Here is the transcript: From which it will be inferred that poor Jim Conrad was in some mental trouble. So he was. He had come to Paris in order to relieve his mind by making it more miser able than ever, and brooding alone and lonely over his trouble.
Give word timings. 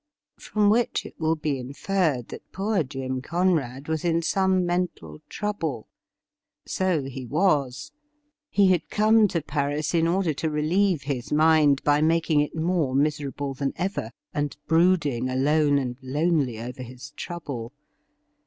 From 0.39 0.71
which 0.71 1.05
it 1.05 1.19
will 1.19 1.35
be 1.35 1.59
inferred 1.59 2.29
that 2.29 2.51
poor 2.51 2.81
Jim 2.83 3.21
Conrad 3.21 3.87
was 3.87 4.03
in 4.03 4.23
some 4.23 4.65
mental 4.65 5.21
trouble. 5.29 5.89
So 6.65 7.03
he 7.03 7.23
was. 7.23 7.91
He 8.49 8.69
had 8.69 8.89
come 8.89 9.27
to 9.27 9.43
Paris 9.43 9.93
in 9.93 10.07
order 10.07 10.33
to 10.33 10.49
relieve 10.49 11.03
his 11.03 11.31
mind 11.31 11.83
by 11.83 12.01
making 12.01 12.39
it 12.39 12.55
more 12.55 12.95
miser 12.95 13.27
able 13.27 13.53
than 13.53 13.73
ever, 13.75 14.09
and 14.33 14.57
brooding 14.65 15.29
alone 15.29 15.77
and 15.77 15.97
lonely 16.01 16.59
over 16.59 16.81
his 16.81 17.11
trouble. 17.11 17.71